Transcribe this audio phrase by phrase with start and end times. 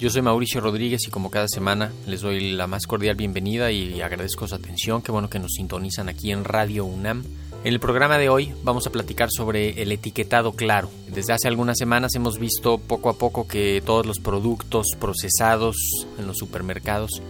[0.00, 4.00] yo soy Mauricio Rodríguez y como cada semana les doy la más cordial bienvenida y
[4.00, 5.02] agradezco su atención.
[5.02, 7.22] Qué bueno que nos sintonizan aquí en Radio UNAM.
[7.64, 10.90] En el programa de hoy vamos a platicar sobre el etiquetado claro.
[11.06, 15.76] Desde hace algunas semanas hemos visto poco a poco que todos los productos procesados
[16.18, 17.20] en los supermercados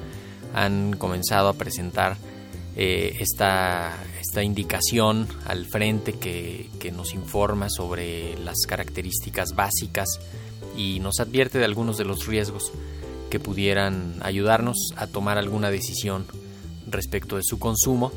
[0.54, 2.18] han comenzado a presentar
[2.76, 10.20] eh, esta, esta, indicación al frente que, que nos informa sobre las características básicas
[10.76, 12.72] y nos advierte de algunos de los riesgos
[13.30, 16.26] que pudieran ayudarnos a tomar alguna decisión
[16.88, 18.12] respecto de su consumo.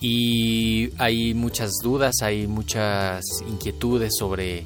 [0.00, 4.64] Y hay muchas dudas, hay muchas inquietudes sobre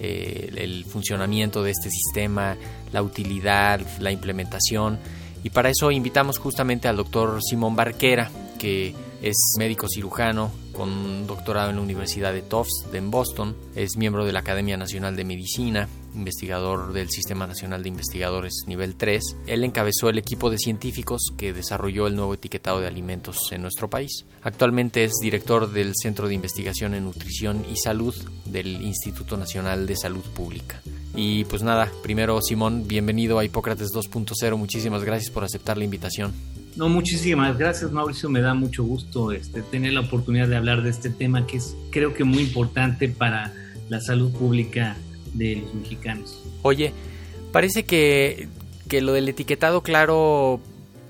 [0.00, 2.56] eh, el funcionamiento de este sistema,
[2.92, 4.98] la utilidad, la implementación.
[5.44, 8.30] Y para eso invitamos justamente al doctor Simón Barquera
[8.62, 14.24] que es médico cirujano con doctorado en la Universidad de Tufts en Boston, es miembro
[14.24, 19.22] de la Academia Nacional de Medicina, investigador del Sistema Nacional de Investigadores nivel 3.
[19.46, 23.88] Él encabezó el equipo de científicos que desarrolló el nuevo etiquetado de alimentos en nuestro
[23.88, 24.24] país.
[24.42, 28.14] Actualmente es director del Centro de Investigación en Nutrición y Salud
[28.46, 30.80] del Instituto Nacional de Salud Pública.
[31.14, 36.32] Y pues nada, primero Simón, bienvenido a Hipócrates 2.0, muchísimas gracias por aceptar la invitación.
[36.74, 40.88] No, muchísimas gracias Mauricio, me da mucho gusto este, tener la oportunidad de hablar de
[40.88, 43.52] este tema que es creo que muy importante para
[43.90, 44.96] la salud pública
[45.34, 46.42] de los mexicanos.
[46.62, 46.92] Oye,
[47.52, 48.48] parece que,
[48.88, 50.60] que lo del etiquetado claro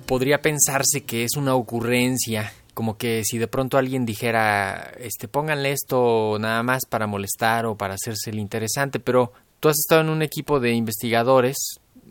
[0.06, 5.72] podría pensarse que es una ocurrencia, como que si de pronto alguien dijera, este, pónganle
[5.72, 10.09] esto nada más para molestar o para hacerse el interesante, pero tú has estado en
[10.09, 11.56] un equipo de investigadores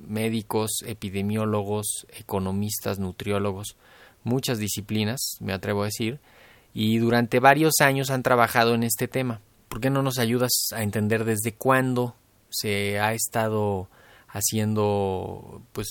[0.08, 3.76] médicos, epidemiólogos, economistas, nutriólogos,
[4.24, 6.20] muchas disciplinas, me atrevo a decir,
[6.74, 9.42] y durante varios años han trabajado en este tema.
[9.72, 12.14] ¿Por qué no nos ayudas a entender desde cuándo
[12.50, 13.88] se ha estado
[14.28, 15.88] haciendo pues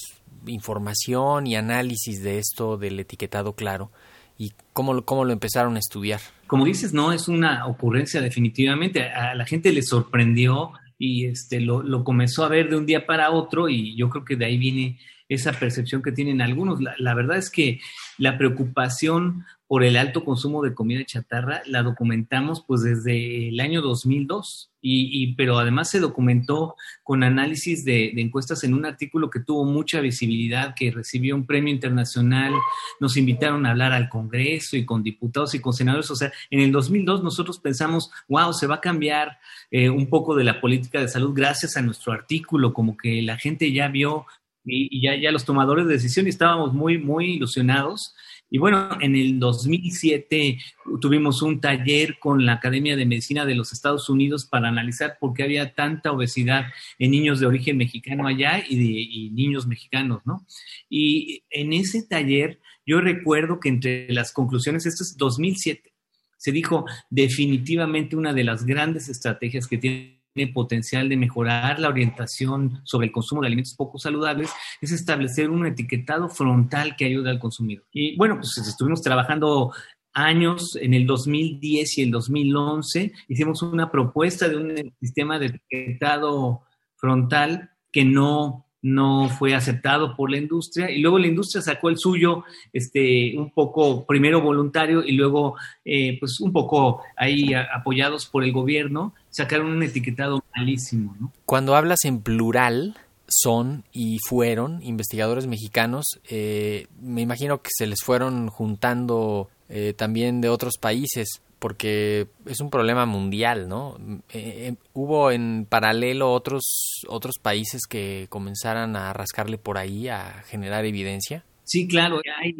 [0.47, 3.91] información y análisis de esto del etiquetado claro
[4.37, 6.21] y cómo, cómo lo empezaron a estudiar?
[6.47, 9.05] Como dices, no es una ocurrencia definitivamente.
[9.05, 13.07] A la gente le sorprendió y este, lo, lo, comenzó a ver de un día
[13.07, 14.99] para otro y yo creo que de ahí viene
[15.31, 16.81] esa percepción que tienen algunos.
[16.81, 17.81] La, verdad es que
[18.19, 23.81] la preocupación por el alto consumo de comida chatarra la documentamos pues desde el año
[23.81, 26.75] 2002 y, pero además se documentó
[27.05, 31.73] con análisis de, encuestas en un artículo que tuvo mucha visibilidad, que recibió un premio
[31.73, 32.55] internacional,
[32.99, 36.61] nos invitaron a hablar al Congreso y con diputados y con senadores, o sea, en
[36.61, 39.39] el 2002 nosotros pensamos, wow, se va a cambiar
[39.71, 43.37] eh, un poco de la política de salud gracias a nuestro artículo, como que la
[43.37, 44.27] gente ya vio
[44.65, 48.15] y, ya, ya los tomadores de decisión y estábamos muy, muy ilusionados
[48.51, 50.59] y bueno, en el 2007
[51.01, 55.35] tuvimos un taller con la Academia de Medicina de los Estados Unidos para analizar por
[55.35, 56.67] qué había tanta obesidad
[56.99, 60.45] en niños de origen mexicano allá y, de, niños mexicanos, ¿no?
[60.89, 65.93] Y en ese taller yo recuerdo que entre las conclusiones, esto es 2007,
[66.37, 70.20] se dijo definitivamente una de las grandes estrategias que tiene
[70.55, 75.67] potencial de mejorar la orientación sobre el consumo de alimentos poco saludables es establecer un
[75.67, 77.85] etiquetado frontal que ayude al consumidor.
[77.93, 79.73] Y bueno, pues estuvimos trabajando
[80.13, 86.63] años, en el 2010 y el 2011, hicimos una propuesta de un sistema de etiquetado
[86.97, 91.99] frontal que no no fue aceptado por la industria y luego la industria sacó el
[91.99, 98.43] suyo este un poco primero voluntario y luego eh, pues un poco ahí apoyados por
[98.43, 102.97] el gobierno sacaron un etiquetado malísimo cuando hablas en plural
[103.27, 110.41] son y fueron investigadores mexicanos eh, me imagino que se les fueron juntando eh, también
[110.41, 113.97] de otros países porque es un problema mundial, ¿no?
[114.31, 120.43] Eh, eh, hubo en paralelo otros otros países que comenzaran a rascarle por ahí a
[120.49, 121.45] generar evidencia.
[121.63, 122.53] Sí, claro, hay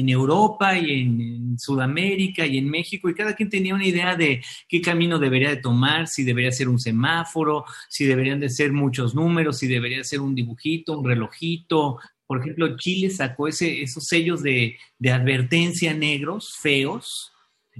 [0.00, 4.42] en, Europa y en, Sudamérica y en México y cada quien tenía una idea de
[4.66, 9.14] qué camino debería de tomar, si debería ser un semáforo, si deberían de ser muchos
[9.14, 11.98] números, si debería ser un dibujito, un relojito.
[12.26, 17.33] Por ejemplo, Chile sacó ese, esos sellos de, de advertencia negros, feos,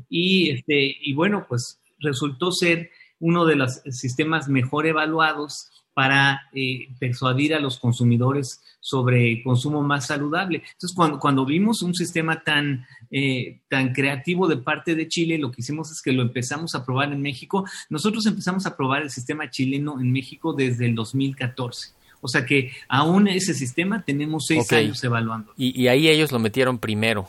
[0.09, 6.89] y, este, y bueno, pues resultó ser uno de los sistemas mejor evaluados para eh,
[6.99, 10.63] persuadir a los consumidores sobre consumo más saludable.
[10.73, 15.53] Entonces, cuando, cuando vimos un sistema tan, eh, tan creativo de parte de Chile, lo
[15.53, 17.65] que hicimos es que lo empezamos a probar en México.
[17.89, 21.93] Nosotros empezamos a probar el sistema chileno en México desde el 2014.
[22.21, 25.53] O sea que aún ese sistema tenemos seis años evaluando.
[25.57, 27.29] Y, y, ahí ellos lo metieron primero.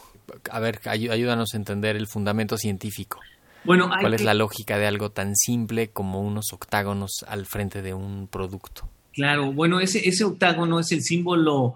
[0.50, 3.19] A ver, ayúdanos a entender el fundamento científico.
[3.63, 7.94] Bueno, ¿Cuál es la lógica de algo tan simple como unos octágonos al frente de
[7.95, 8.88] un producto?
[9.12, 11.75] Claro, bueno, ese, ese octágono es el símbolo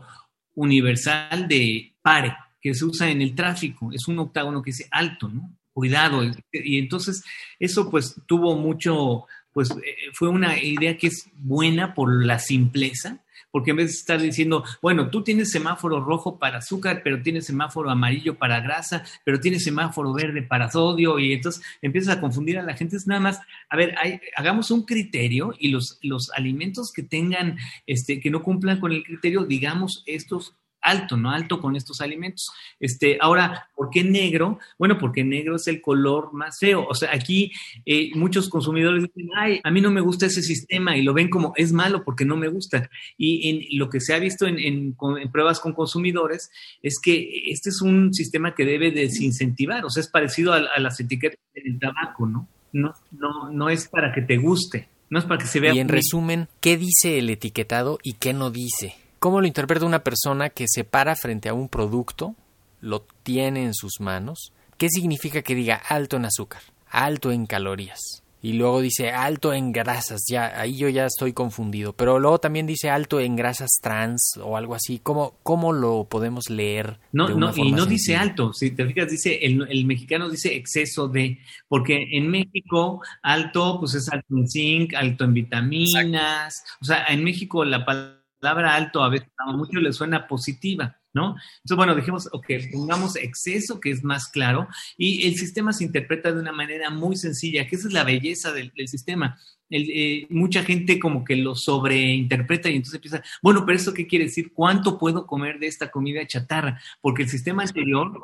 [0.56, 3.90] universal de pare que se usa en el tráfico.
[3.94, 5.52] Es un octágono que dice alto, ¿no?
[5.74, 6.22] Cuidado.
[6.52, 7.24] Y entonces
[7.58, 13.24] eso pues tuvo mucho, pues eh, fue una idea que es buena por la simpleza,
[13.52, 17.46] porque en vez de estar diciendo, bueno, tú tienes semáforo rojo para azúcar, pero tienes
[17.46, 22.58] semáforo amarillo para grasa, pero tienes semáforo verde para sodio, y entonces empiezas a confundir
[22.60, 22.96] a la gente.
[22.96, 23.96] Es nada más, a ver,
[24.36, 27.58] hagamos un criterio y los, los alimentos que tengan,
[27.88, 31.32] este, que no cumplan con el criterio, digamos, estos alto, ¿no?
[31.32, 32.52] Alto con estos alimentos.
[32.80, 34.60] Este, ahora, ¿por qué negro?
[34.78, 36.86] Bueno, porque negro es el color más feo.
[36.88, 37.52] O sea, aquí
[37.86, 41.30] eh, muchos consumidores dicen, ay, a mí no me gusta ese sistema y lo ven
[41.30, 42.90] como es malo porque no me gusta.
[43.18, 44.96] Y en lo que se ha visto en,
[45.32, 49.86] pruebas con consumidores es que este es un sistema que debe desincentivar.
[49.86, 52.48] O sea, es parecido a, a las etiquetas del tabaco, ¿no?
[52.72, 54.88] No, no, no es para que te guste.
[55.10, 55.74] No es para que se vea.
[55.74, 58.96] Y en resumen, ¿qué dice el etiquetado y qué no dice?
[59.20, 62.36] ¿Cómo lo interpreta una persona que se para frente a un producto,
[62.80, 64.54] lo tiene en sus manos?
[64.78, 68.24] ¿Qué significa que diga alto en azúcar, alto en calorías?
[68.42, 71.92] Y luego dice alto en grasas, ya ahí yo ya estoy confundido.
[71.92, 75.02] Pero luego también dice alto en grasas trans o algo así.
[75.04, 77.00] ¿Cómo, cómo lo podemos leer?
[77.12, 78.54] No, no, y no dice alto.
[78.54, 83.96] Si te fijas, dice el, el, mexicano dice exceso de, porque en México alto, pues
[83.96, 86.64] es alto en zinc, alto en vitaminas.
[86.82, 90.98] O sea, en México la palabra palabra alto a veces a mucho le suena positiva,
[91.14, 91.36] ¿no?
[91.58, 96.32] Entonces, bueno, dijimos, ok, pongamos exceso, que es más claro, y el sistema se interpreta
[96.32, 99.38] de una manera muy sencilla, que esa es la belleza del, sistema.
[99.72, 104.26] Eh, mucha gente como que lo sobreinterpreta y entonces empieza, bueno, pero ¿eso qué quiere
[104.26, 104.52] decir?
[104.54, 106.82] ¿Cuánto puedo comer de esta comida chatarra?
[107.02, 108.20] Porque el sistema anterior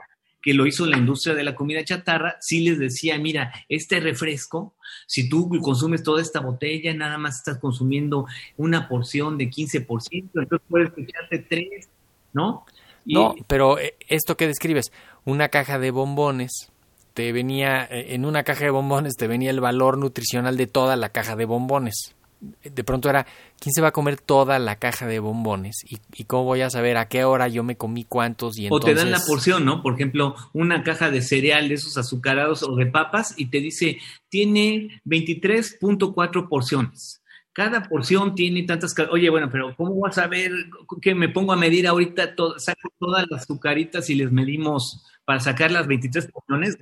[0.45, 4.75] que lo hizo la industria de la comida chatarra, sí les decía, mira, este refresco,
[5.07, 10.61] si tú consumes toda esta botella, nada más estás consumiendo una porción de 15%, entonces
[10.69, 11.89] puedes echarte tres,
[12.31, 12.63] ¿no?
[13.05, 14.91] no, pero eh, esto que describes,
[15.23, 16.71] una caja de bombones,
[17.15, 20.95] te venía, eh, en una caja de bombones te venía el valor nutricional de toda
[20.95, 22.15] la caja de bombones
[22.63, 23.25] de pronto era,
[23.59, 25.83] ¿quién se va a comer toda la caja de bombones?
[25.87, 28.57] ¿Y, cómo voy a saber a qué hora yo me comí cuántos?
[28.57, 28.91] Y entonces...
[28.91, 29.81] O te dan la porción, ¿no?
[29.81, 33.97] Por ejemplo, una caja de cereal de esos azucarados o de papas y te dice,
[34.29, 37.21] tiene 23.4 porciones.
[37.53, 38.93] Cada porción tiene tantas...
[39.11, 40.51] Oye, bueno, pero ¿cómo vas a ver
[41.01, 45.71] que me pongo a medir ahorita, saco todas las azucaritas y les medimos para sacar
[45.71, 46.77] las 23 porciones?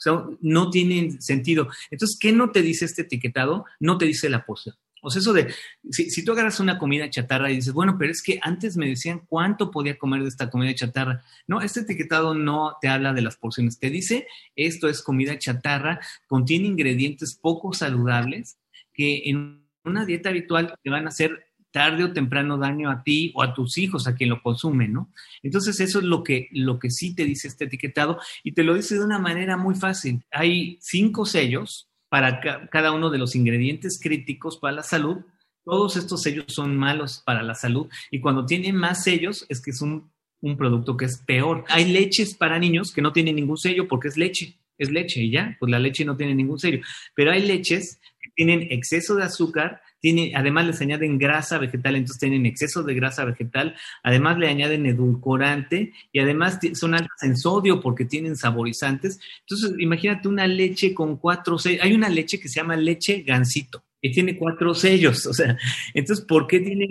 [0.00, 1.68] O sea, no tiene sentido.
[1.90, 3.66] Entonces, ¿qué no te dice este etiquetado?
[3.78, 4.74] No te dice la porción.
[5.02, 5.52] O sea, eso de,
[5.90, 9.22] si, tú agarras una comida chatarra y dices, bueno, pero es que antes me decían
[9.26, 11.22] cuánto podía comer de esta comida chatarra.
[11.46, 13.78] No, este etiquetado no te habla de las porciones.
[13.78, 14.26] Te dice,
[14.56, 18.58] esto es comida chatarra, contiene ingredientes poco saludables
[18.92, 23.32] que en una dieta habitual te van a hacer tarde o temprano daño a ti
[23.34, 25.10] o a tus hijos, a quien lo consume, ¿no?
[25.42, 28.74] Entonces eso es lo que, lo que sí te dice este etiquetado y te lo
[28.74, 30.24] dice de una manera muy fácil.
[30.30, 35.18] Hay cinco sellos para cada uno de los ingredientes críticos para la salud.
[35.64, 39.70] Todos estos sellos son malos para la salud y cuando tienen más sellos es que
[39.70, 41.64] es un, un producto que es peor.
[41.68, 45.30] Hay leches para niños que no tienen ningún sello porque es leche, es leche y
[45.30, 46.80] ya, pues la leche no tiene ningún sello.
[47.14, 48.00] Pero hay leches
[48.40, 53.26] tienen exceso de azúcar, tiene, además les añaden grasa vegetal, entonces tienen exceso de grasa
[53.26, 59.20] vegetal, además le añaden edulcorante y además son altas en sodio porque tienen saborizantes.
[59.40, 61.84] Entonces, imagínate una leche con cuatro sellos.
[61.84, 65.58] Hay una leche que se llama leche gansito y tiene cuatro sellos, o sea,
[65.92, 66.88] entonces, ¿por qué tiene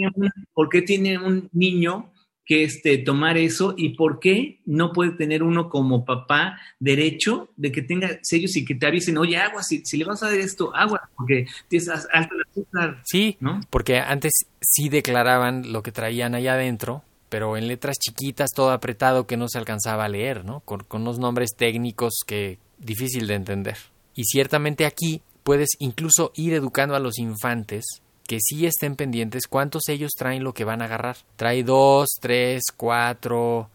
[0.54, 2.14] por qué tiene un niño
[2.50, 7.72] que este, tomar eso y por qué no puede tener uno como papá derecho de
[7.72, 10.40] que tenga sellos y que te avisen, oye, agua, si, si le vas a dar
[10.40, 13.04] esto, agua, porque tienes alto el azúcar.
[13.06, 13.62] Sí, ¿no?
[13.70, 19.28] porque antes sí declaraban lo que traían allá adentro, pero en letras chiquitas, todo apretado
[19.28, 20.62] que no se alcanzaba a leer, ¿no?
[20.62, 23.78] Con, con unos nombres técnicos que difícil de entender.
[24.16, 27.86] Y ciertamente aquí puedes incluso ir educando a los infantes
[28.30, 31.18] que sí estén pendientes cuántos ellos traen lo que van a agarrar.
[31.36, 33.72] Trae dos, tres, cuatro,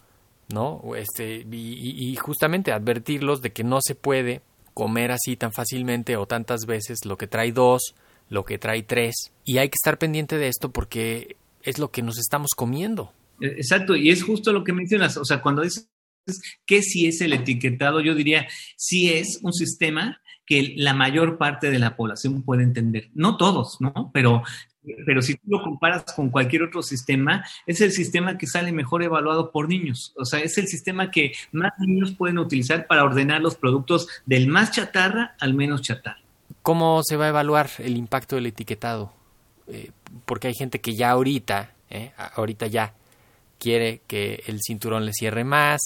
[0.49, 0.81] ¿no?
[0.95, 4.43] Este, y, y justamente advertirlos de que no se puede
[4.73, 7.97] comer así tan fácilmente o tantas veces lo que trae dos,
[8.29, 9.33] lo que trae tres.
[9.45, 11.35] Y hay que estar pendiente de esto porque
[11.65, 13.13] es lo que nos estamos comiendo.
[13.41, 15.17] Exacto, y es justo lo que mencionas.
[15.17, 15.91] O sea, cuando dices
[16.65, 18.47] que si es el etiquetado, yo diría,
[18.77, 23.11] si es un sistema que la mayor parte de la población puede entender.
[23.15, 24.11] No todos, ¿no?
[24.13, 24.43] Pero,
[25.07, 29.03] pero si tú lo comparas con cualquier otro sistema, es el sistema que sale mejor
[29.03, 30.13] evaluado por niños.
[30.17, 34.49] O sea, es el sistema que más niños pueden utilizar para ordenar los productos del
[34.49, 36.21] más chatarra al menos chatarra.
[36.63, 39.13] ¿Cómo se va a evaluar el impacto del etiquetado?
[39.67, 39.91] Eh,
[40.27, 42.95] porque hay gente que ya ahorita, eh, ahorita ya
[43.59, 45.81] quiere que el cinturón le cierre más,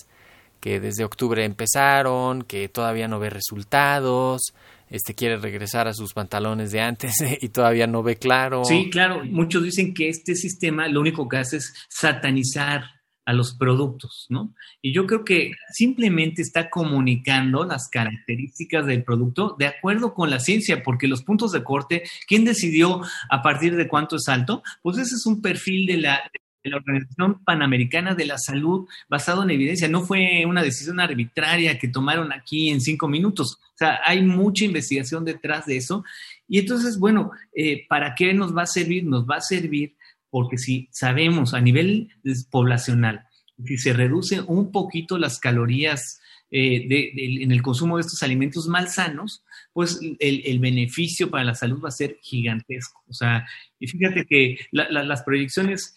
[0.60, 4.52] que desde octubre empezaron, que todavía no ve resultados,
[4.90, 8.64] este quiere regresar a sus pantalones de antes y todavía no ve claro.
[8.64, 9.24] Sí, claro.
[9.24, 12.84] Muchos dicen que este sistema lo único que hace es satanizar
[13.28, 14.54] a los productos, ¿no?
[14.80, 20.40] Y yo creo que simplemente está comunicando las características del producto de acuerdo con la
[20.40, 24.62] ciencia, porque los puntos de corte, ¿quién decidió a partir de cuánto es alto?
[24.80, 26.22] Pues ese es un perfil de la,
[26.68, 29.88] la Organización Panamericana de la Salud basado en evidencia.
[29.88, 33.58] No fue una decisión arbitraria que tomaron aquí en cinco minutos.
[33.74, 36.04] O sea, hay mucha investigación detrás de eso.
[36.48, 39.04] Y entonces, bueno, eh, ¿para qué nos va a servir?
[39.04, 39.94] Nos va a servir
[40.30, 42.10] porque si sabemos a nivel
[42.50, 43.24] poblacional,
[43.64, 46.20] si se reduce un poquito las calorías
[46.50, 46.86] eh,
[47.42, 51.92] en el consumo de estos alimentos malsanos, pues el, beneficio para la salud va a
[51.92, 53.02] ser gigantesco.
[53.06, 53.46] O sea,
[53.78, 55.94] y fíjate que las proyecciones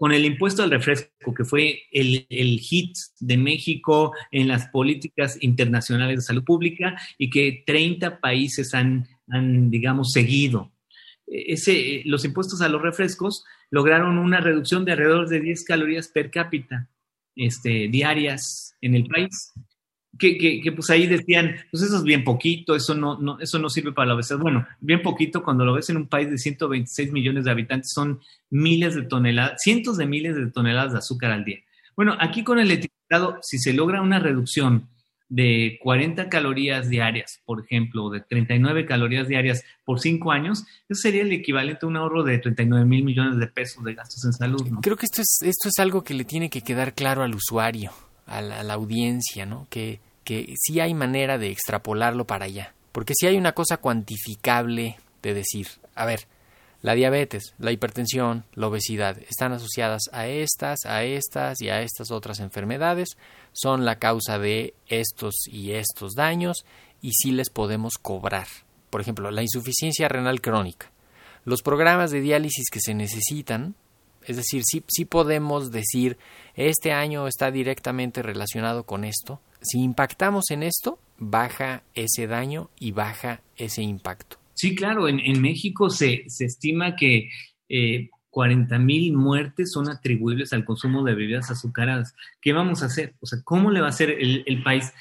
[0.00, 2.26] con el impuesto al refresco, que fue el,
[2.58, 9.06] hit de México en las políticas internacionales de salud pública y que 30 países han,
[9.70, 10.72] digamos, seguido.
[11.26, 16.30] Ese, los impuestos a los refrescos lograron una reducción de alrededor de 10 calorías per
[16.30, 16.88] cápita
[17.36, 19.52] este, diarias en el país
[20.18, 23.92] que, pues ahí decían, pues eso es bien poquito, eso no, no, eso no sirve
[23.92, 24.38] para la obesidad.
[24.38, 28.20] Bueno, bien poquito cuando lo ves en un país de 126 millones de habitantes son
[28.50, 31.58] miles de toneladas, cientos de miles de toneladas de azúcar al día.
[31.96, 34.88] Bueno, aquí con el etiquetado, si se logra una reducción
[35.28, 41.22] de 40 calorías diarias, por ejemplo, de 39 calorías diarias por cinco años, eso sería
[41.22, 44.66] el equivalente a un ahorro de 39 mil millones de pesos de gastos en salud.
[44.82, 47.92] Creo que esto es, esto es algo que le tiene que quedar claro al usuario,
[48.30, 49.66] a la audiencia, ¿no?
[49.68, 52.72] Que que sí hay manera de extrapolarlo para allá.
[52.92, 56.28] Porque si hay una cosa cuantificable de decir, a ver,
[56.82, 62.10] la diabetes, la hipertensión, la obesidad están asociadas a estas, a estas y a estas
[62.10, 63.16] otras enfermedades,
[63.52, 66.64] son la causa de estos y estos daños
[67.02, 68.46] y sí les podemos cobrar.
[68.88, 70.90] Por ejemplo, la insuficiencia renal crónica.
[71.44, 73.74] Los programas de diálisis que se necesitan,
[74.30, 76.16] es decir, sí, sí podemos decir,
[76.54, 82.92] este año está directamente relacionado con esto, si impactamos en esto, baja ese daño y
[82.92, 84.38] baja ese impacto.
[84.54, 87.30] Sí, claro, en, México se, estima que
[87.68, 92.14] eh, 40 mil muertes son atribuibles al consumo de bebidas azucaradas.
[92.40, 93.14] ¿Qué vamos a hacer?
[93.20, 94.92] O sea, ¿cómo le va a hacer el, país?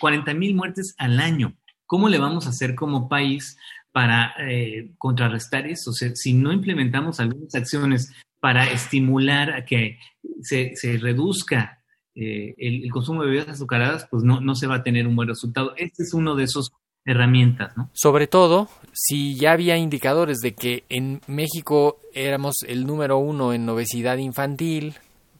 [0.00, 1.54] 40 mil muertes al año.
[1.86, 3.58] ¿Cómo le vamos a hacer como país
[3.92, 5.90] para eh, contrarrestar eso?
[5.90, 9.98] O sea, si no implementamos algunas acciones para estimular a que
[10.42, 11.78] se, se reduzca
[12.14, 15.28] eh, el, consumo de bebidas azucaradas, pues no, no se va a tener un buen
[15.28, 15.74] resultado.
[15.76, 16.72] Este es uno de esos
[17.04, 17.90] herramientas, ¿no?
[17.94, 23.68] Sobre todo, si ya había indicadores de que en México éramos el número uno en
[23.68, 24.94] obesidad infantil,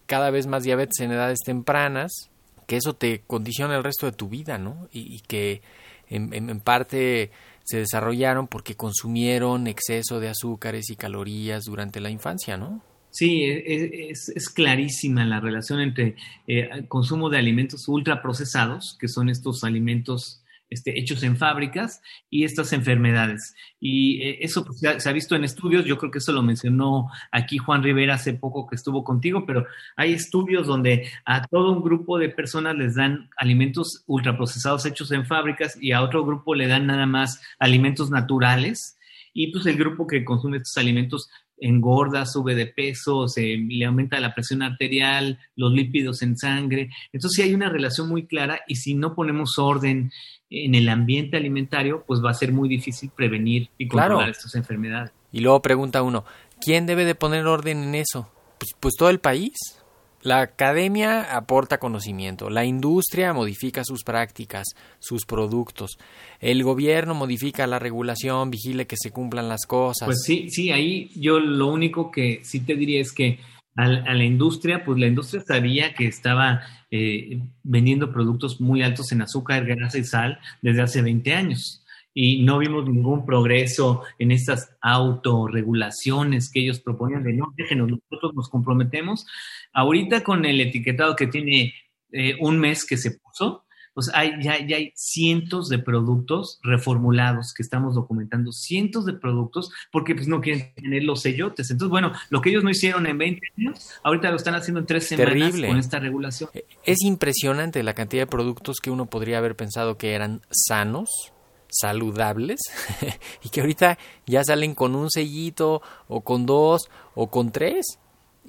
[0.06, 2.30] cada vez más diabetes en edades tempranas,
[2.66, 4.88] que eso te condiciona el resto de tu vida, ¿no?
[4.92, 5.62] Y, que
[6.08, 7.30] en, en, parte
[7.64, 12.82] se desarrollaron porque consumieron exceso de azúcares y calorías durante la infancia, ¿no?
[13.10, 19.64] Sí, e, es, clarísima la relación entre eh, consumo de alimentos ultraprocesados, que son estos
[19.64, 23.54] alimentos este, hechos en fábricas, y estas enfermedades.
[23.80, 27.08] Y eh, eso pues, se, ha, visto en estudios, yo creo que eso lo mencionó
[27.32, 31.82] aquí Juan Rivera hace poco que estuvo contigo, pero hay estudios donde a todo un
[31.82, 36.66] grupo de personas les dan alimentos ultraprocesados hechos en fábricas y a otro grupo le
[36.66, 38.98] dan nada más alimentos naturales.
[39.32, 44.20] Y pues el grupo que consume estos alimentos engorda, sube de peso, se le aumenta
[44.20, 46.90] la presión arterial, los lípidos en sangre.
[47.12, 50.10] Entonces sí hay una relación muy clara y si no ponemos orden
[50.50, 55.12] en el ambiente alimentario, pues va a ser muy difícil prevenir y controlar estas enfermedades.
[55.32, 56.24] Y luego pregunta uno,
[56.60, 58.30] ¿quién debe de poner orden en eso?
[58.58, 59.77] Pues, pues todo el país.
[60.22, 64.66] La academia aporta conocimiento, la industria modifica sus prácticas,
[64.98, 65.98] sus productos,
[66.40, 70.06] el gobierno modifica la regulación, vigile que se cumplan las cosas.
[70.06, 73.38] Pues sí, sí, ahí yo lo único que sí te diría es que
[73.76, 79.22] a, la industria, pues la industria sabía que estaba eh, vendiendo productos muy altos en
[79.22, 81.84] azúcar, grasa y sal desde hace 20 años
[82.20, 88.34] y no vimos ningún progreso en estas autorregulaciones que ellos proponían de no, déjenos, nosotros
[88.34, 89.24] nos comprometemos.
[89.72, 91.74] Ahorita con el etiquetado que tiene
[92.10, 97.54] eh, un mes que se puso, pues hay, ya, ya, hay cientos de productos reformulados
[97.54, 101.70] que estamos documentando, cientos de productos, porque pues no quieren tener los sellotes.
[101.70, 104.86] Entonces, bueno, lo que ellos no hicieron en 20 años, ahorita lo están haciendo en
[104.86, 106.50] tres semanas con esta regulación.
[106.84, 111.32] Es impresionante la cantidad de productos que uno podría haber pensado que eran sanos,
[111.68, 112.60] saludables
[113.42, 117.98] y que ahorita ya salen con un sellito o con dos o con tres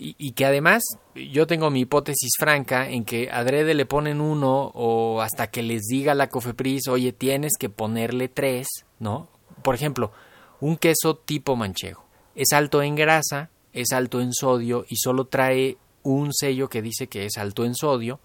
[0.01, 0.81] y, que además
[1.13, 5.81] yo tengo mi hipótesis franca en que adrede le ponen uno o hasta que les
[5.87, 8.67] diga la cofepris oye tienes que ponerle tres
[8.99, 9.27] no
[9.61, 10.13] por ejemplo
[10.61, 12.05] un queso tipo manchego.
[12.33, 17.07] Es alto en grasa es alto en sodio y solo trae un sello que dice
[17.07, 18.19] que es alto en sodio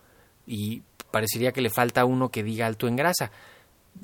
[0.47, 3.31] y parecería que le falta uno que diga alto en grasa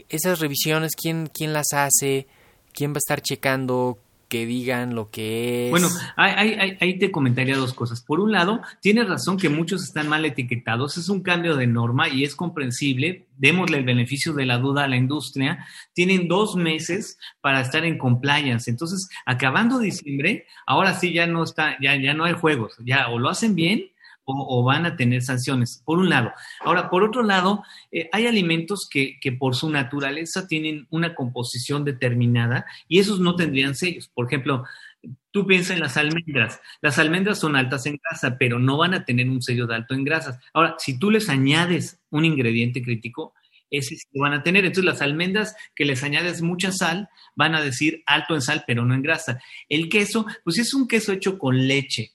[0.09, 2.27] esas revisiones, ¿quién, quién las hace?
[2.73, 5.71] ¿Quién va a estar checando que digan lo que es?
[5.71, 8.01] Bueno, ahí, te comentaría dos cosas.
[8.01, 12.09] Por un lado, tienes razón que muchos están mal etiquetados, es un cambio de norma
[12.09, 13.27] y es comprensible.
[13.37, 15.67] Démosle el beneficio de la duda a la industria.
[15.93, 18.71] Tienen dos meses para estar en compliance.
[18.71, 22.77] Entonces, acabando diciembre, ahora sí ya no está, ya, ya no hay juegos.
[22.85, 23.91] Ya o lo hacen bien
[24.25, 26.33] o, van a tener sanciones, por un lado.
[26.61, 31.85] Ahora, por otro lado, eh, hay alimentos que, que, por su naturaleza tienen una composición
[31.85, 34.09] determinada y esos no tendrían sellos.
[34.09, 34.65] Por ejemplo,
[35.31, 36.61] tú piensas en las almendras.
[36.81, 39.95] Las almendras son altas en grasa, pero no van a tener un sello de alto
[39.95, 40.39] en grasas.
[40.53, 43.35] Ahora, si tú les añades un ingrediente crítico,
[43.71, 44.65] ese sí lo van a tener.
[44.65, 48.85] Entonces, las almendras que les añades mucha sal van a decir alto en sal, pero
[48.85, 49.41] no en grasa.
[49.69, 52.13] El queso, pues es un queso hecho con leche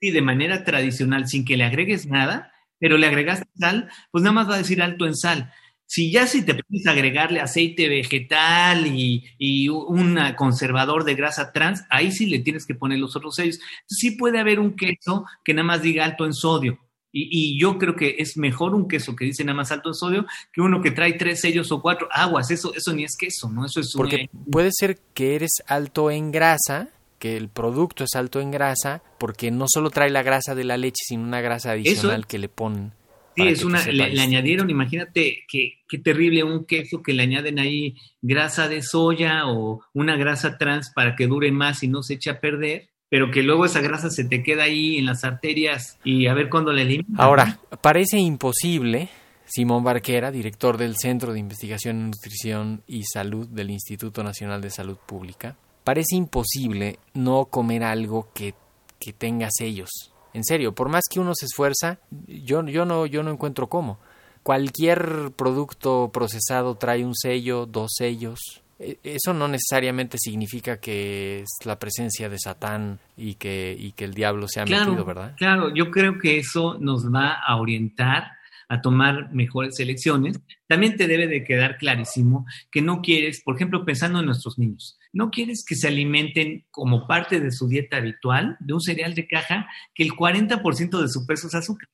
[0.00, 4.34] y de manera tradicional, sin que le agregues nada, pero le agregaste sal, pues nada
[4.34, 5.52] más va a decir alto en sal.
[5.88, 11.84] Si ya si te puedes agregarle aceite vegetal y, y, un conservador de grasa trans,
[11.90, 13.60] ahí sí le tienes que poner los otros sellos.
[13.86, 16.80] Sí puede haber un queso que nada más diga alto en sodio.
[17.12, 19.94] Y, y, yo creo que es mejor un queso que dice nada más alto en
[19.94, 22.50] sodio que uno que trae tres sellos o cuatro aguas.
[22.50, 23.64] Eso, eso ni es queso, ¿no?
[23.64, 26.90] Eso es Porque puede ser que eres alto en grasa
[27.34, 31.02] el producto es alto en grasa porque no solo trae la grasa de la leche,
[31.06, 32.92] sino una grasa adicional que le ponen.
[33.36, 38.66] Sí, es una, le, añadieron, imagínate qué terrible un queso que le añaden ahí grasa
[38.66, 42.40] de soya o una grasa trans para que dure más y no se eche a
[42.40, 46.34] perder, pero que luego esa grasa se te queda ahí en las arterias y a
[46.34, 47.20] ver cuándo le eliminan.
[47.20, 49.10] Ahora, parece imposible,
[49.44, 54.70] Simón Barquera, director del Centro de Investigación en Nutrición y Salud del Instituto Nacional de
[54.70, 55.56] Salud Pública,
[55.86, 58.54] parece imposible no comer algo que,
[58.98, 60.12] que tenga sellos.
[60.34, 64.00] En serio, por más que uno se esfuerza, yo, yo, no, yo no encuentro cómo.
[64.42, 68.40] Cualquier producto procesado trae un sello, dos sellos.
[68.80, 74.06] E, eso no necesariamente significa que es la presencia de Satán y que, y que
[74.06, 75.34] el diablo se ha metido, ¿verdad?
[75.36, 78.32] Claro, yo creo que eso nos va a orientar
[78.68, 80.40] a tomar mejores elecciones.
[80.66, 84.98] También te debe de quedar clarísimo que no quieres, por ejemplo, pensando en nuestros niños,
[85.12, 89.26] no quieres que se alimenten como parte de su dieta habitual de un cereal de
[89.26, 91.88] caja que el 40% de su peso es azúcar.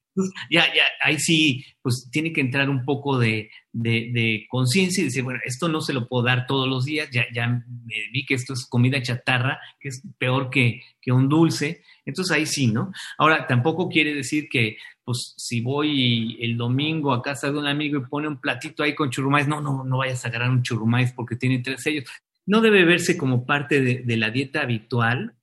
[0.50, 5.22] ya, ya, ahí sí, pues tiene que entrar un poco de, de, conciencia y decir,
[5.22, 7.64] bueno, esto no se lo puedo dar todos los días, ya, ya
[8.12, 11.82] vi que esto es comida chatarra, que es peor que, que un dulce.
[12.04, 12.92] Entonces ahí sí, ¿no?
[13.18, 17.98] Ahora, tampoco quiere decir que, pues, si voy el domingo a casa de un amigo
[17.98, 21.12] y pone un platito ahí con churrumais, no, no, no vayas a agarrar un churrumais
[21.12, 22.04] porque tiene tres sellos
[22.46, 25.34] no debe verse como parte de, la dieta habitual.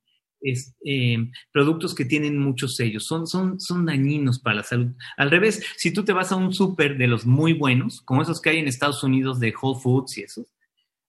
[0.42, 1.18] Es, eh,
[1.52, 4.94] productos que tienen muchos sellos, son, son, son dañinos para la salud.
[5.18, 8.40] Al revés, si tú te vas a un súper de los muy buenos, como esos
[8.40, 10.48] que hay en Estados Unidos de Whole Foods y esos,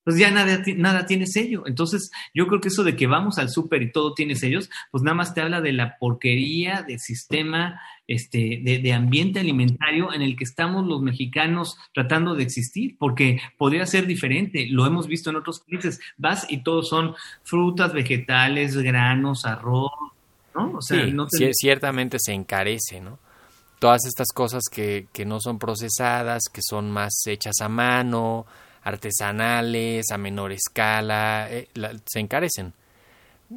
[0.04, 1.64] pues ya nada, nada tiene sello.
[1.66, 5.02] Entonces, yo creo que eso de que vamos al súper y todo tiene sellos, pues
[5.02, 10.36] nada más te habla de la porquería de sistema, este, de, ambiente alimentario en el
[10.36, 14.66] que estamos los mexicanos tratando de existir, porque podría ser diferente.
[14.70, 16.00] Lo hemos visto en otros países.
[16.16, 19.92] Vas y todos son frutas, vegetales, granos, arroz,
[20.54, 20.72] ¿no?
[20.78, 23.18] O sea, sí, ciertamente se encarece, ¿no?
[23.78, 28.46] Todas estas cosas que, que no son procesadas, que son más hechas a mano,
[28.82, 31.68] artesanales, a menor escala, eh,
[32.06, 32.72] se encarecen.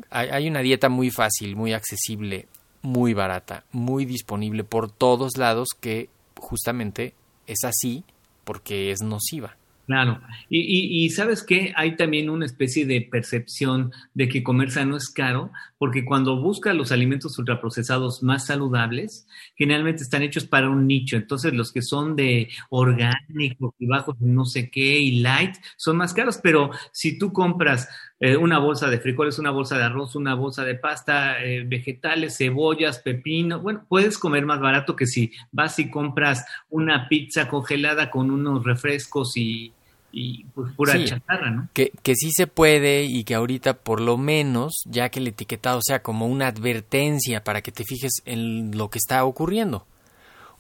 [0.10, 2.48] Hay, una dieta muy fácil, muy accesible,
[2.82, 7.14] muy barata, muy disponible por todos lados, que justamente
[7.46, 8.04] es así
[8.44, 9.56] porque es nociva.
[9.86, 14.72] Claro, y, y, y, sabes que hay también una especie de percepción de que comer
[14.72, 20.70] sano es caro, porque cuando buscas los alimentos ultraprocesados más saludables, generalmente están hechos para
[20.70, 21.18] un nicho.
[21.18, 26.14] Entonces, los que son de orgánico y bajos no sé qué y light son más
[26.14, 27.90] caros, pero si tú compras
[28.24, 32.38] eh, una bolsa de frijoles, una bolsa de arroz, una bolsa de pasta, eh, vegetales,
[32.38, 38.10] cebollas, pepino, bueno, puedes comer más barato que si vas y compras una pizza congelada
[38.10, 39.74] con unos refrescos y
[40.14, 41.68] y pues pura Sí, chatarra, ¿no?
[41.74, 45.82] Que, que sí se puede y que ahorita por lo menos, ya que el etiquetado
[45.84, 49.86] sea como una advertencia para que te fijes en lo que está ocurriendo.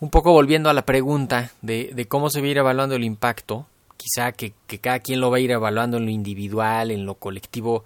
[0.02, 3.06] Un poco volviendo a la pregunta de, de cómo se va a ir evaluando el
[3.06, 3.67] impacto,
[4.04, 7.86] quizá que, cada quien lo va a ir evaluando en lo individual, en lo colectivo,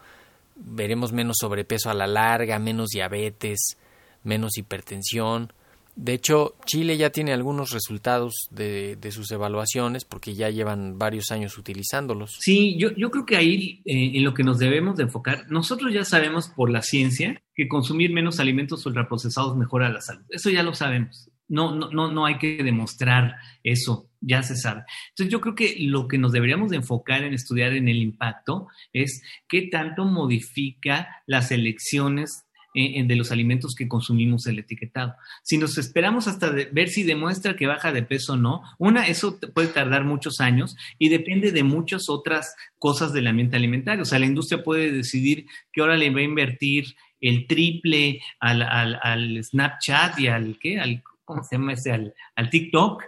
[0.56, 3.78] veremos menos sobrepeso a la larga, menos diabetes,
[4.24, 5.54] menos hipertensión.
[5.96, 11.32] De hecho, Chile ya tiene algunos resultados de, de sus evaluaciones porque ya llevan varios
[11.32, 12.38] años utilizándolos.
[12.40, 16.04] Sí, yo, creo que ahí eh, en lo que nos debemos de enfocar, nosotros ya
[16.04, 20.24] sabemos por la ciencia que consumir menos alimentos ultraprocesados mejora la salud.
[20.30, 21.30] Eso ya lo sabemos.
[21.50, 24.84] No, no, no, no hay que demostrar eso, ya se sabe.
[25.10, 28.68] Entonces yo creo que lo que nos deberíamos de enfocar en estudiar en el impacto
[28.94, 32.48] es qué tanto modifica las elecciones
[32.80, 35.16] eh, de los alimentos que consumimos el etiquetado.
[35.42, 39.40] Si nos esperamos hasta ver si demuestra que baja de peso o no, una, eso
[39.56, 44.04] puede tardar muchos años y depende de muchas otras cosas del ambiente alimentario.
[44.04, 48.62] O sea, la industria puede decidir que ahora le va a invertir el triple al,
[48.62, 50.80] al, al Snapchat y al, ¿qué?
[50.80, 51.92] Al, ¿cómo se llama ese?
[51.92, 53.04] Al, TikTok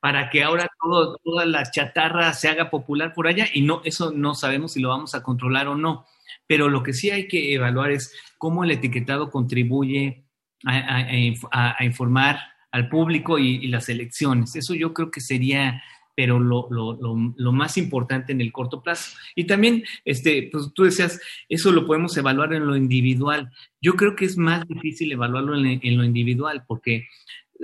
[0.00, 4.12] para que ahora todo, toda la chatarra se haga popular por allá y no, eso
[4.12, 6.06] no sabemos si lo vamos a controlar o no.
[6.46, 10.24] Pero lo que sí hay que evaluar es cómo el etiquetado contribuye
[10.64, 12.38] a, informar
[12.70, 14.56] al público y, las elecciones.
[14.56, 15.82] Eso yo creo que sería,
[16.14, 16.96] pero lo, lo,
[17.36, 19.16] lo, más importante en el corto plazo.
[19.34, 23.50] Y también, este, pues tú decías, eso lo podemos evaluar en lo individual.
[23.80, 27.08] Yo creo que es más difícil evaluarlo en lo individual, porque,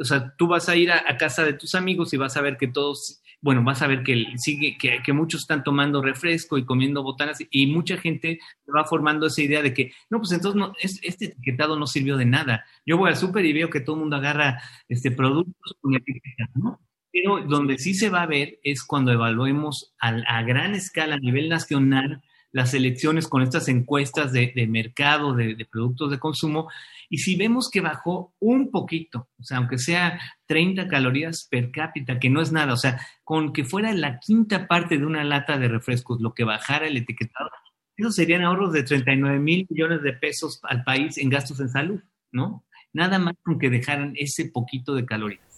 [0.00, 2.57] o sea, tú vas a ir a, casa de tus amigos y vas a ver
[2.57, 6.64] que todos bueno, vas a ver que sigue, que, que, muchos están tomando refresco y
[6.64, 8.38] comiendo botanas y mucha gente
[8.74, 12.16] va formando esa idea de que, no, pues entonces no, es, este etiquetado no sirvió
[12.16, 12.64] de nada.
[12.87, 16.48] Yo voy al súper y veo que todo el mundo agarra este productos con etiquetas,
[16.54, 16.80] ¿no?
[17.12, 21.50] Pero donde sí se va a ver es cuando evaluemos a gran escala a nivel
[21.50, 22.22] nacional
[22.55, 26.71] las elecciones con estas encuestas de, de mercado de, productos de consumo
[27.11, 32.21] y si vemos que bajó un poquito, o sea, aunque sea 30 calorías per cápita,
[32.21, 35.59] que no es nada, o sea, con que fuera la quinta parte de una lata
[35.59, 37.51] de refrescos lo que bajara el etiquetado,
[37.97, 42.01] esos serían ahorros de 39 mil millones de pesos al país en gastos en salud,
[42.31, 42.64] ¿no?
[42.93, 45.54] Nada más con que dejaran ese poquito de calorías.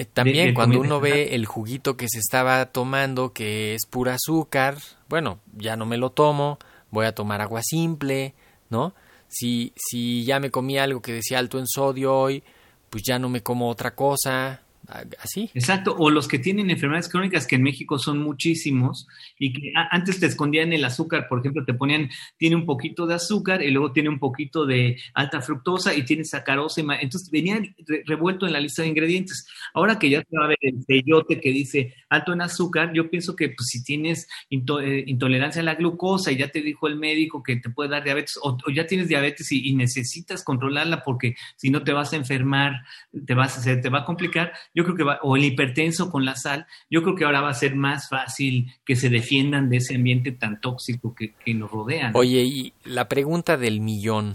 [0.00, 4.14] Eh, también de, cuando uno ve el juguito que se estaba tomando, que es pura
[4.14, 4.78] azúcar,
[5.10, 6.58] bueno, ya no me lo tomo,
[6.90, 8.32] voy a tomar agua simple,
[8.70, 8.94] ¿no?
[9.28, 12.42] Si, si ya me comí algo que decía alto en sodio hoy,
[12.88, 14.62] pues ya no me como otra cosa,
[15.18, 15.50] así.
[15.54, 19.06] Exacto, o los que tienen enfermedades crónicas, que en México son muchísimos,
[19.38, 23.14] y que antes te escondían el azúcar, por ejemplo, te ponían, tiene un poquito de
[23.14, 27.60] azúcar y luego tiene un poquito de alta fructosa y tiene sacarosa, entonces venía
[28.06, 29.46] revuelto en la lista de ingredientes.
[29.74, 33.10] Ahora que ya se va a ver el sellote que dice alto en azúcar, yo
[33.10, 36.96] pienso que pues, si tienes eh, intolerancia a la glucosa y ya te dijo el
[36.96, 41.02] médico que te puede dar diabetes, o, o ya tienes diabetes y, y, necesitas controlarla
[41.02, 42.82] porque si no te vas a enfermar,
[43.26, 46.10] te, vas a, se te va a complicar, yo creo que va, o el hipertenso
[46.10, 49.68] con la sal, yo creo que ahora va a ser más fácil que se defiendan
[49.68, 52.12] de ese ambiente tan tóxico que, que nos rodea.
[52.14, 54.34] Oye, y la pregunta del millón,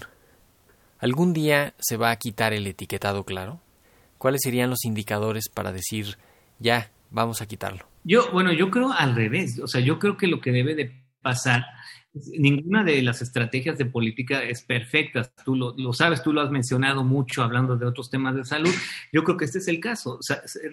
[0.99, 3.61] ¿algún día se va a quitar el etiquetado claro?
[4.17, 6.17] ¿Cuáles serían los indicadores para decir,
[6.59, 7.85] ya, vamos a quitarlo?
[8.03, 11.03] Yo, bueno, yo creo al revés, o sea, yo creo que lo que debe de
[11.21, 11.65] pasar
[12.37, 15.29] ninguna de las estrategias de política es perfecta.
[15.43, 18.73] Tú lo, lo, sabes, tú lo has mencionado mucho hablando de otros temas de salud.
[19.11, 20.19] Yo creo que este es el caso.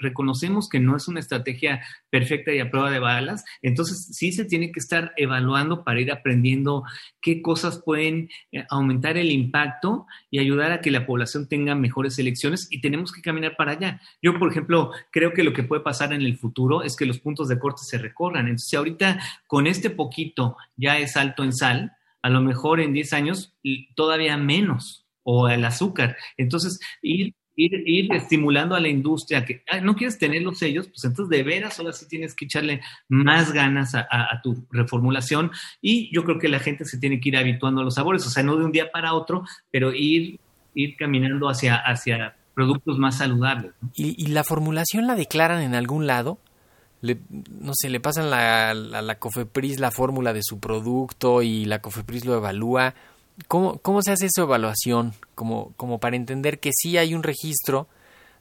[0.01, 3.45] Reconocemos que no es una estrategia perfecta y a prueba de balas.
[3.61, 6.85] Entonces, sí se tiene que estar evaluando para ir aprendiendo
[7.21, 12.19] qué cosas pueden eh, aumentar el impacto y ayudar a que la población tenga mejores
[12.19, 14.01] elecciones y tenemos que caminar para allá.
[14.21, 17.19] Yo, por ejemplo, creo que lo que puede pasar en el futuro es que los
[17.19, 18.47] puntos de corte se recorran.
[18.47, 21.93] Entonces, ahorita con este poquito ya es alto en sal,
[22.23, 23.55] a lo mejor en 10 años
[23.95, 26.17] todavía menos, o el azúcar.
[26.37, 30.89] Entonces, ir, ir, ir estimulando a la industria que ah, no quieres tener los sellos,
[30.89, 34.67] pues entonces de veras ahora sí tienes que echarle más ganas a, a, a, tu
[34.71, 38.27] reformulación y yo creo que la gente se tiene que ir habituando a los sabores,
[38.27, 40.41] o sea, no de un día para otro, pero ir
[40.75, 43.73] ir caminando hacia, hacia productos más saludables.
[43.95, 46.39] ¿Y, la formulación la declaran en algún lado?
[47.03, 47.19] Le,
[47.61, 51.81] no sé, le pasan la, a la COFEPRIS la fórmula de su producto y la
[51.81, 52.95] COFEPRIS lo evalúa.
[53.49, 55.13] ¿Cómo, cómo se hace esa evaluación?
[55.35, 57.89] Como, como para entender que sí hay un registro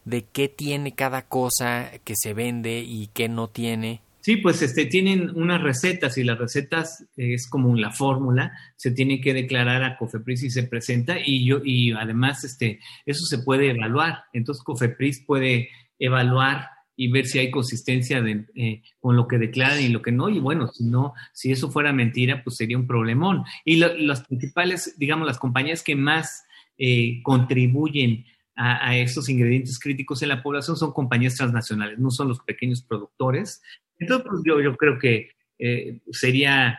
[0.05, 4.01] de qué tiene cada cosa que se vende y qué no tiene.
[4.21, 9.19] Sí, pues este, tienen unas recetas y las recetas es como la fórmula, se tiene
[9.19, 13.71] que declarar a Cofepris y se presenta y yo y además este, eso se puede
[13.71, 14.25] evaluar.
[14.31, 16.69] Entonces Cofepris puede evaluar
[17.01, 20.29] y ver si hay consistencia de, eh, con lo que declaran y lo que no.
[20.29, 23.43] Y bueno, si no, si eso fuera mentira, pues sería un problemón.
[23.65, 26.43] Y las principales, digamos, las compañías que más
[26.77, 32.41] eh, contribuyen a, esos ingredientes críticos en la población son compañías transnacionales, no son los
[32.41, 33.63] pequeños productores.
[33.97, 36.77] Entonces, pues, yo, yo creo que eh, sería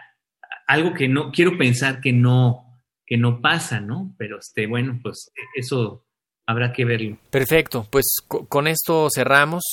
[0.68, 4.14] algo que no, quiero pensar que no, que no pasa, ¿no?
[4.18, 6.06] Pero este, bueno, pues eso
[6.46, 7.18] habrá que verlo.
[7.28, 9.64] Perfecto, pues con esto cerramos.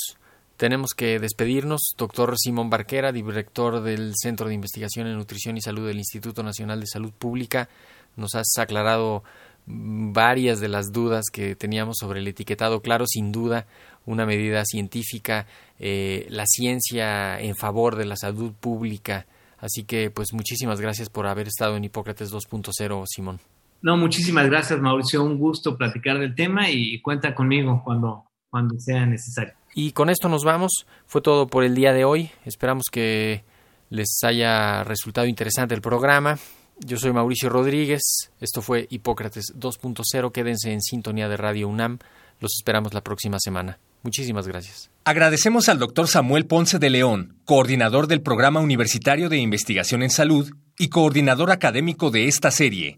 [0.60, 1.94] Tenemos que despedirnos.
[1.98, 6.82] Doctor Simón Barquera, director del Centro de Investigación en Nutrición y Salud del Instituto Nacional
[6.82, 7.70] de Salud Pública,
[8.18, 9.24] nos has aclarado
[9.66, 12.82] varias de las dudas que teníamos sobre el etiquetado.
[12.82, 13.68] Claro, sin duda,
[14.06, 15.48] una medida científica,
[15.80, 19.28] eh, la ciencia en favor de la salud pública.
[19.60, 23.40] Así que, pues, muchísimas gracias por haber estado en Hipócrates 2.0, Simón.
[23.82, 25.24] No, muchísimas gracias, Mauricio.
[25.24, 29.54] Un gusto platicar del tema y cuenta conmigo cuando, cuando sea necesario.
[29.82, 30.86] Y con esto nos vamos.
[31.06, 32.32] Fue todo por el día de hoy.
[32.44, 33.46] Esperamos que
[33.90, 36.38] les haya resultado interesante el programa.
[36.80, 38.02] Yo soy Mauricio Rodríguez,
[38.42, 42.00] esto fue Hipócrates 2.0, quédense en sintonía de Radio UNAM,
[42.40, 43.80] los esperamos la próxima semana.
[44.04, 44.90] Muchísimas gracias.
[45.06, 50.52] Agradecemos al doctor Samuel Ponce de León, coordinador del Programa Universitario de Investigación en Salud
[50.78, 52.98] y coordinador académico de esta serie